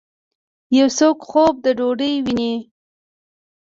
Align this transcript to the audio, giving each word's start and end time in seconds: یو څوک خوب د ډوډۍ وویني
یو 0.77 0.87
څوک 0.97 1.17
خوب 1.29 1.53
د 1.65 1.67
ډوډۍ 1.77 2.13
وویني 2.19 2.53